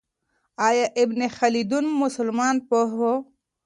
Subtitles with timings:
[0.67, 3.01] آیا ابن خلدون مسلمان پوه و؟